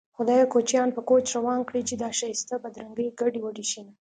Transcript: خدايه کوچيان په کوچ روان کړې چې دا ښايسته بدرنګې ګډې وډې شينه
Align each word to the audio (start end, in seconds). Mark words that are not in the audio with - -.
خدايه 0.17 0.45
کوچيان 0.53 0.89
په 0.95 1.01
کوچ 1.09 1.25
روان 1.35 1.59
کړې 1.69 1.81
چې 1.89 1.95
دا 2.01 2.09
ښايسته 2.19 2.55
بدرنګې 2.63 3.07
ګډې 3.19 3.39
وډې 3.43 3.65
شينه 3.71 3.93